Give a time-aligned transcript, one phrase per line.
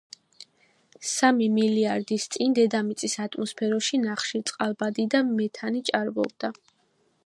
[1.09, 6.57] სამი მილიარდის წინ, დედამიწის ატმოსფეროში ნახშირწყალბადი და მეთანი ჭარბობდა.